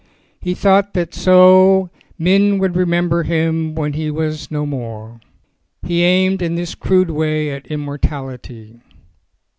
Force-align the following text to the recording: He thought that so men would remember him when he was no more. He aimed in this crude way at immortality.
He 0.39 0.55
thought 0.55 0.95
that 0.95 1.13
so 1.13 1.91
men 2.17 2.57
would 2.57 2.75
remember 2.75 3.21
him 3.21 3.75
when 3.75 3.93
he 3.93 4.09
was 4.09 4.49
no 4.49 4.65
more. 4.65 5.19
He 5.85 6.01
aimed 6.01 6.41
in 6.41 6.55
this 6.55 6.73
crude 6.73 7.11
way 7.11 7.51
at 7.51 7.67
immortality. 7.67 8.81